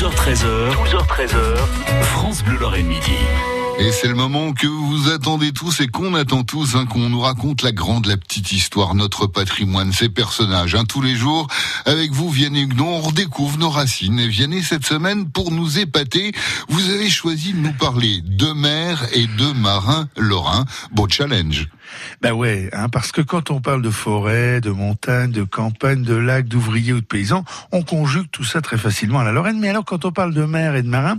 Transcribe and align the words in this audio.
12h13h, 0.00 0.72
12h13h, 0.76 1.56
France 2.00 2.42
Bleu 2.42 2.56
Lorraine 2.56 2.86
Midi. 2.86 3.12
Et 3.78 3.92
c'est 3.92 4.08
le 4.08 4.14
moment 4.14 4.54
que 4.54 4.66
vous 4.66 5.10
attendez 5.10 5.52
tous 5.52 5.82
et 5.82 5.88
qu'on 5.88 6.14
attend 6.14 6.42
tous, 6.42 6.74
hein, 6.74 6.86
qu'on 6.86 7.10
nous 7.10 7.20
raconte 7.20 7.60
la 7.60 7.70
grande, 7.70 8.06
la 8.06 8.16
petite 8.16 8.50
histoire, 8.50 8.94
notre 8.94 9.26
patrimoine, 9.26 9.92
ces 9.92 10.08
personnages. 10.08 10.74
Hein, 10.74 10.84
tous 10.88 11.02
les 11.02 11.14
jours, 11.14 11.48
avec 11.84 12.12
vous, 12.12 12.30
Vianney 12.30 12.62
Huguenon, 12.62 12.96
on 12.96 13.00
redécouvre 13.02 13.58
nos 13.58 13.68
racines. 13.68 14.18
Et 14.18 14.26
Vianney, 14.26 14.62
cette 14.62 14.86
semaine, 14.86 15.30
pour 15.30 15.50
nous 15.50 15.78
épater, 15.78 16.32
vous 16.70 16.88
avez 16.88 17.10
choisi 17.10 17.52
de 17.52 17.58
nous 17.58 17.74
parler 17.74 18.22
de 18.24 18.52
mer 18.52 19.06
et 19.12 19.26
de 19.26 19.52
marins 19.52 20.08
lorrains. 20.16 20.64
Beau 20.92 21.08
challenge. 21.10 21.68
Ben 22.22 22.32
ouais, 22.32 22.70
hein, 22.72 22.88
parce 22.88 23.12
que 23.12 23.20
quand 23.20 23.50
on 23.50 23.60
parle 23.60 23.82
de 23.82 23.90
forêt, 23.90 24.60
de 24.60 24.70
montagne, 24.70 25.30
de 25.30 25.42
campagne, 25.42 26.02
de 26.02 26.14
lac, 26.14 26.46
d'ouvriers 26.46 26.92
ou 26.92 27.00
de 27.00 27.06
paysans, 27.06 27.44
on 27.72 27.82
conjugue 27.82 28.28
tout 28.30 28.44
ça 28.44 28.60
très 28.60 28.78
facilement 28.78 29.20
à 29.20 29.24
la 29.24 29.32
Lorraine. 29.32 29.58
Mais 29.58 29.68
alors, 29.68 29.84
quand 29.84 30.04
on 30.04 30.12
parle 30.12 30.34
de 30.34 30.44
mer 30.44 30.74
et 30.76 30.82
de 30.82 30.88
marins, 30.88 31.18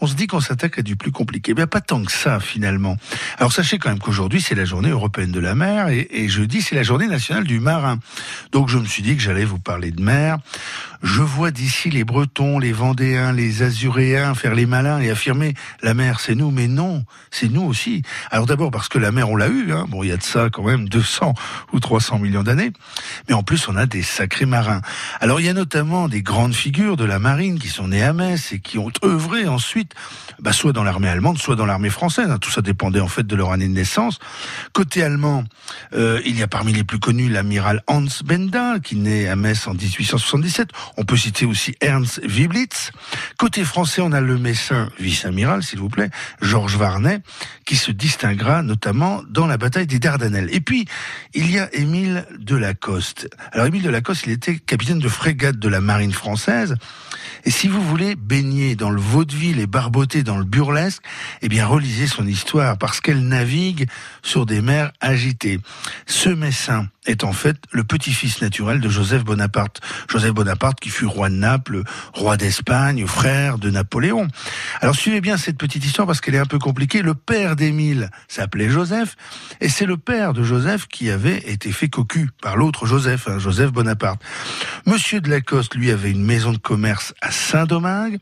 on 0.00 0.06
se 0.06 0.14
dit 0.14 0.26
qu'on 0.26 0.40
s'attaque 0.40 0.78
à 0.78 0.82
du 0.82 0.96
plus 0.96 1.12
compliqué. 1.12 1.54
Ben 1.54 1.66
pas 1.66 1.80
tant 1.80 2.02
que 2.02 2.12
ça, 2.12 2.40
finalement. 2.40 2.96
Alors 3.38 3.52
sachez 3.52 3.78
quand 3.78 3.90
même 3.90 3.98
qu'aujourd'hui, 3.98 4.40
c'est 4.40 4.54
la 4.54 4.64
journée 4.64 4.90
européenne 4.90 5.32
de 5.32 5.40
la 5.40 5.54
mer 5.54 5.88
et, 5.88 6.08
et 6.10 6.28
jeudi, 6.28 6.62
c'est 6.62 6.74
la 6.74 6.82
journée 6.82 7.06
nationale 7.06 7.44
du 7.44 7.60
marin. 7.60 7.98
Donc 8.52 8.68
je 8.68 8.78
me 8.78 8.84
suis 8.84 9.02
dit 9.02 9.16
que 9.16 9.22
j'allais 9.22 9.44
vous 9.44 9.58
parler 9.58 9.90
de 9.90 10.02
mer. 10.02 10.38
Je 11.04 11.20
vois 11.20 11.50
d'ici 11.50 11.90
les 11.90 12.02
Bretons, 12.02 12.58
les 12.58 12.72
Vendéens, 12.72 13.30
les 13.30 13.62
Azuréens 13.62 14.34
faire 14.34 14.54
les 14.54 14.64
malins 14.64 15.00
et 15.02 15.10
affirmer 15.10 15.52
la 15.82 15.92
mer 15.92 16.18
c'est 16.18 16.34
nous, 16.34 16.50
mais 16.50 16.66
non, 16.66 17.04
c'est 17.30 17.50
nous 17.50 17.60
aussi. 17.60 18.00
Alors 18.30 18.46
d'abord 18.46 18.70
parce 18.70 18.88
que 18.88 18.98
la 18.98 19.12
mer 19.12 19.28
on 19.28 19.36
l'a 19.36 19.48
eu, 19.48 19.70
hein. 19.70 19.84
bon 19.86 20.02
il 20.02 20.08
y 20.08 20.12
a 20.12 20.16
de 20.16 20.22
ça 20.22 20.48
quand 20.50 20.62
même 20.62 20.88
200 20.88 21.34
ou 21.74 21.78
300 21.78 22.20
millions 22.20 22.42
d'années, 22.42 22.72
mais 23.28 23.34
en 23.34 23.42
plus 23.42 23.68
on 23.68 23.76
a 23.76 23.84
des 23.84 24.02
sacrés 24.02 24.46
marins. 24.46 24.80
Alors 25.20 25.40
il 25.40 25.46
y 25.46 25.50
a 25.50 25.52
notamment 25.52 26.08
des 26.08 26.22
grandes 26.22 26.54
figures 26.54 26.96
de 26.96 27.04
la 27.04 27.18
marine 27.18 27.58
qui 27.58 27.68
sont 27.68 27.88
nées 27.88 28.02
à 28.02 28.14
Metz 28.14 28.54
et 28.54 28.60
qui 28.60 28.78
ont 28.78 28.90
œuvré 29.04 29.46
ensuite, 29.46 29.92
bah, 30.40 30.54
soit 30.54 30.72
dans 30.72 30.84
l'armée 30.84 31.08
allemande, 31.08 31.36
soit 31.36 31.54
dans 31.54 31.66
l'armée 31.66 31.90
française. 31.90 32.30
Hein. 32.30 32.38
Tout 32.38 32.50
ça 32.50 32.62
dépendait 32.62 33.00
en 33.00 33.08
fait 33.08 33.26
de 33.26 33.36
leur 33.36 33.52
année 33.52 33.68
de 33.68 33.74
naissance. 33.74 34.20
Côté 34.72 35.02
allemand, 35.02 35.44
euh, 35.92 36.22
il 36.24 36.38
y 36.38 36.42
a 36.42 36.48
parmi 36.48 36.72
les 36.72 36.82
plus 36.82 36.98
connus 36.98 37.28
l'amiral 37.28 37.82
Hans 37.88 38.06
Benda 38.24 38.78
qui 38.82 38.96
naît 38.96 39.28
à 39.28 39.36
Metz 39.36 39.66
en 39.66 39.74
1877. 39.74 40.70
On 40.96 41.04
peut 41.04 41.16
citer 41.16 41.44
aussi 41.44 41.74
Ernst 41.80 42.20
Wieblitz. 42.24 42.92
Côté 43.38 43.64
français, 43.64 44.00
on 44.00 44.12
a 44.12 44.20
le 44.20 44.38
messin 44.38 44.88
vice-amiral, 44.98 45.62
s'il 45.62 45.80
vous 45.80 45.88
plaît, 45.88 46.10
Georges 46.40 46.76
Varnet, 46.76 47.20
qui 47.66 47.76
se 47.76 47.90
distinguera 47.90 48.62
notamment 48.62 49.22
dans 49.28 49.46
la 49.46 49.56
bataille 49.56 49.86
des 49.86 49.98
Dardanelles. 49.98 50.48
Et 50.52 50.60
puis, 50.60 50.86
il 51.34 51.50
y 51.50 51.58
a 51.58 51.72
Émile 51.74 52.26
Delacoste. 52.38 53.28
Alors, 53.52 53.66
Émile 53.66 53.82
Delacoste, 53.82 54.24
il 54.26 54.32
était 54.32 54.56
capitaine 54.58 54.98
de 54.98 55.08
frégate 55.08 55.58
de 55.58 55.68
la 55.68 55.80
marine 55.80 56.12
française. 56.12 56.76
Et 57.44 57.50
si 57.50 57.68
vous 57.68 57.82
voulez 57.82 58.14
baigner 58.14 58.76
dans 58.76 58.90
le 58.90 59.00
vaudeville 59.00 59.60
et 59.60 59.66
barboter 59.66 60.22
dans 60.22 60.38
le 60.38 60.44
burlesque, 60.44 61.02
eh 61.42 61.48
bien, 61.48 61.66
relisez 61.66 62.06
son 62.06 62.26
histoire, 62.26 62.78
parce 62.78 63.00
qu'elle 63.00 63.26
navigue 63.26 63.88
sur 64.22 64.46
des 64.46 64.62
mers 64.62 64.92
agitées. 65.00 65.60
Ce 66.06 66.28
messin 66.28 66.88
est 67.06 67.24
en 67.24 67.32
fait 67.32 67.56
le 67.70 67.84
petit-fils 67.84 68.40
naturel 68.40 68.80
de 68.80 68.88
Joseph 68.88 69.24
Bonaparte. 69.24 69.80
Joseph 70.08 70.32
Bonaparte 70.32 70.80
qui 70.80 70.90
fut 70.90 71.06
roi 71.06 71.28
de 71.28 71.34
Naples, 71.34 71.82
roi 72.12 72.36
d'Espagne, 72.36 73.06
frère 73.06 73.58
de 73.58 73.70
Napoléon. 73.70 74.28
Alors 74.80 74.94
suivez 74.94 75.20
bien 75.20 75.36
cette 75.36 75.58
petite 75.58 75.84
histoire 75.84 76.06
parce 76.06 76.20
qu'elle 76.20 76.34
est 76.34 76.38
un 76.38 76.46
peu 76.46 76.58
compliquée. 76.58 77.02
Le 77.02 77.14
père 77.14 77.56
d'Émile 77.56 78.10
s'appelait 78.28 78.68
Joseph 78.68 79.16
et 79.60 79.68
c'est 79.68 79.86
le 79.86 79.96
père 79.96 80.32
de 80.32 80.42
Joseph 80.42 80.86
qui 80.86 81.10
avait 81.10 81.38
été 81.50 81.72
fait 81.72 81.88
cocu 81.88 82.30
par 82.40 82.56
l'autre 82.56 82.86
Joseph, 82.86 83.28
hein, 83.28 83.38
Joseph 83.38 83.72
Bonaparte. 83.72 84.22
Monsieur 84.86 85.20
de 85.20 85.28
Lacoste, 85.28 85.74
lui, 85.74 85.90
avait 85.90 86.10
une 86.10 86.24
maison 86.24 86.52
de 86.52 86.58
commerce 86.58 87.14
à 87.20 87.30
Saint-Domingue 87.30 88.18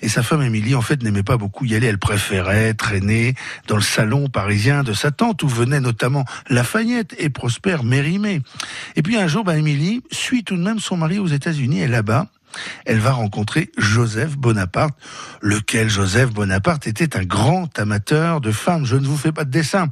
et 0.00 0.08
sa 0.08 0.22
femme 0.22 0.42
Émilie, 0.42 0.74
en 0.74 0.82
fait, 0.82 1.02
n'aimait 1.02 1.22
pas 1.22 1.36
beaucoup 1.36 1.64
y 1.64 1.74
aller. 1.74 1.86
Elle 1.86 1.98
préférait 1.98 2.74
traîner 2.74 3.34
dans 3.66 3.76
le 3.76 3.82
salon 3.82 4.28
parisien 4.28 4.82
de 4.82 4.92
sa 4.92 5.10
tante 5.10 5.42
où 5.42 5.48
venait 5.48 5.80
notamment 5.80 6.24
Lafayette 6.48 7.14
et 7.18 7.28
Prosper 7.28 7.78
Mérimée. 7.82 8.21
Et 8.96 9.02
puis 9.02 9.16
un 9.16 9.26
jour, 9.26 9.44
ben, 9.44 9.56
Émilie 9.56 10.02
suit 10.10 10.44
tout 10.44 10.56
de 10.56 10.62
même 10.62 10.78
son 10.78 10.96
mari 10.96 11.18
aux 11.18 11.26
États-Unis 11.26 11.80
et 11.80 11.88
là-bas, 11.88 12.28
elle 12.86 12.98
va 12.98 13.12
rencontrer 13.12 13.70
Joseph 13.78 14.36
Bonaparte, 14.36 14.94
lequel 15.40 15.88
Joseph 15.88 16.30
Bonaparte 16.30 16.86
était 16.86 17.16
un 17.16 17.24
grand 17.24 17.78
amateur 17.78 18.40
de 18.40 18.52
femmes. 18.52 18.84
Je 18.84 18.96
ne 18.96 19.06
vous 19.06 19.16
fais 19.16 19.32
pas 19.32 19.44
de 19.44 19.50
dessin. 19.50 19.88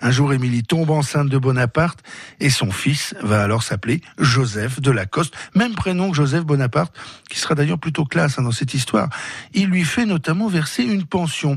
Un 0.00 0.10
jour, 0.10 0.32
Émilie 0.32 0.62
tombe 0.62 0.90
enceinte 0.90 1.28
de 1.28 1.38
Bonaparte 1.38 2.00
et 2.40 2.50
son 2.50 2.70
fils 2.70 3.14
va 3.22 3.42
alors 3.42 3.62
s'appeler 3.62 4.00
Joseph 4.18 4.80
de 4.80 4.90
Lacoste, 4.90 5.34
même 5.54 5.74
prénom 5.74 6.10
que 6.10 6.16
Joseph 6.16 6.44
Bonaparte, 6.44 6.94
qui 7.28 7.38
sera 7.38 7.54
d'ailleurs 7.54 7.78
plutôt 7.78 8.04
classe 8.04 8.38
hein, 8.38 8.42
dans 8.42 8.52
cette 8.52 8.74
histoire. 8.74 9.08
Il 9.52 9.66
lui 9.66 9.84
fait 9.84 10.06
notamment 10.06 10.48
verser 10.48 10.82
une 10.82 11.04
pension. 11.04 11.56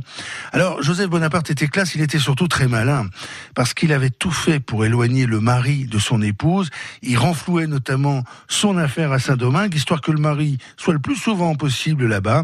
Alors, 0.51 0.81
Joseph 0.81 1.09
Bonaparte 1.09 1.49
était 1.49 1.67
classe, 1.67 1.95
il 1.95 2.01
était 2.01 2.19
surtout 2.19 2.47
très 2.47 2.67
malin, 2.67 3.07
parce 3.55 3.73
qu'il 3.73 3.91
avait 3.91 4.09
tout 4.09 4.31
fait 4.31 4.59
pour 4.59 4.85
éloigner 4.85 5.25
le 5.25 5.39
mari 5.39 5.85
de 5.85 5.99
son 5.99 6.21
épouse. 6.21 6.69
Il 7.01 7.17
renflouait 7.17 7.67
notamment 7.67 8.23
son 8.47 8.77
affaire 8.77 9.11
à 9.11 9.19
Saint-Domingue, 9.19 9.75
histoire 9.75 10.01
que 10.01 10.11
le 10.11 10.19
mari 10.19 10.46
soit 10.77 10.93
le 10.93 10.99
plus 10.99 11.15
souvent 11.15 11.55
possible 11.55 12.07
là-bas. 12.07 12.43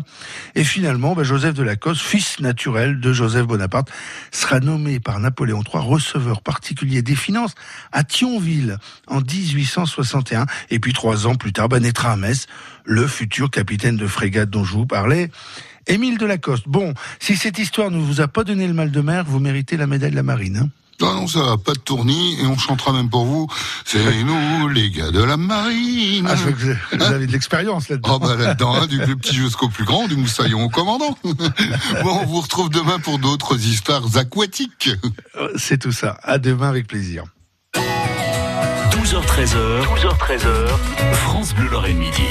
Et 0.56 0.64
finalement, 0.64 1.16
bah, 1.16 1.24
Joseph 1.24 1.54
de 1.54 1.64
Lacoste, 1.64 2.02
fils 2.02 2.40
naturel 2.40 3.00
de 3.00 3.14
Joseph 3.14 3.46
Bonaparte, 3.46 3.90
sera 4.32 4.60
nommé 4.60 5.00
par 5.00 5.20
Napoléon 5.20 5.62
III 5.62 5.84
receveur 5.84 6.42
particulier 6.42 7.02
des 7.02 7.16
finances 7.16 7.56
à 7.92 8.04
Thionville 8.04 8.78
en 9.08 9.22
1861. 9.22 10.46
Et 10.70 10.80
puis 10.80 10.94
trois 10.94 11.28
ans 11.28 11.36
plus 11.36 11.54
tard, 11.54 11.70
bah, 11.70 11.80
naîtra 11.80 12.12
à 12.14 12.16
Metz 12.16 12.48
le 12.86 13.08
futur 13.08 13.50
capitaine 13.50 13.98
de 13.98 14.08
frégate 14.08 14.50
dont 14.50 14.64
je 14.64 14.74
vous 14.74 14.86
parlais. 14.86 15.30
Émile 15.88 16.18
de 16.18 16.26
Lacoste. 16.26 16.68
Bon, 16.68 16.94
si 17.20 17.36
cette 17.36 17.60
histoire 17.60 17.92
ne 17.92 17.98
vous 17.98 18.22
a 18.22 18.28
pas 18.28 18.44
donné 18.44 18.68
le 18.68 18.74
mal 18.74 18.92
de 18.92 19.02
mer, 19.02 19.26
vous 19.26 19.40
méritez 19.40 19.78
la 19.78 19.88
médaille 19.88 20.12
de 20.12 20.16
la 20.16 20.24
marine. 20.24 20.58
Hein 20.58 20.70
non, 21.02 21.14
non, 21.14 21.28
ça 21.28 21.42
va, 21.42 21.58
pas 21.58 21.74
de 21.74 21.80
tournis, 21.80 22.38
et 22.42 22.46
on 22.46 22.58
chantera 22.58 22.94
même 22.94 23.10
pour 23.10 23.26
vous. 23.26 23.48
C'est 23.86 24.00
nous, 24.24 24.68
les 24.70 24.90
gars 24.90 25.12
de 25.12 25.24
la 25.24 25.38
marine. 25.38 26.28
Ah, 26.30 26.36
je 26.36 26.44
veux 26.44 26.52
que 26.52 26.98
vous 26.98 27.04
avez 27.04 27.28
de 27.28 27.32
l'expérience 27.32 27.90
là-dedans. 27.90 28.16
Oh, 28.16 28.20
bah 28.20 28.36
là-dedans, 28.36 28.76
hein, 28.76 28.88
du 28.88 29.00
plus 29.00 29.18
petit 29.18 29.36
jusqu'au 29.36 29.70
plus 29.70 29.86
grand, 29.86 30.08
du 30.08 30.16
moussaillon 30.16 30.64
au 30.64 30.70
commandant. 30.70 31.18
bon, 31.24 32.20
on 32.22 32.26
vous 32.26 32.42
retrouve 32.42 32.70
demain 32.70 33.00
pour 33.00 33.20
d'autres 33.20 33.60
histoires 33.66 34.18
aquatiques. 34.18 34.90
C'est 35.56 35.80
tout 35.80 35.92
ça. 35.92 36.18
À 36.24 36.38
demain 36.38 36.70
avec 36.70 36.88
plaisir. 36.88 37.24
12h13h, 37.76 39.84
12h13h, 39.84 41.14
France 41.14 41.54
Bleu 41.56 41.70
Lorraine 41.70 41.98
Midi. 41.98 42.24